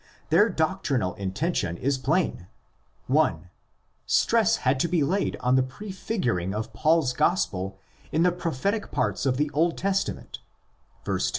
Their 0.31 0.49
doctrinal 0.49 1.13
intention 1.13 1.77
is 1.77 1.99
plain: 1.99 2.47
(1) 3.05 3.23
ITS 3.33 3.45
COMPOSITION 3.45 3.45
109 3.49 3.49
Stress 4.07 4.55
had 4.65 4.79
to 4.79 4.87
be 4.87 5.03
laid 5.03 5.35
on 5.41 5.55
the 5.55 5.61
prefiguring 5.61 6.55
of 6.55 6.73
Paul's 6.73 7.13
Gospel 7.13 7.77
in 8.11 8.23
the 8.23 8.31
prophetic 8.31 8.89
parts 8.89 9.27
of 9.27 9.37
the 9.37 9.51
Old 9.53 9.77
Testament 9.77 10.39
(verse 11.05 11.29
2). 11.29 11.29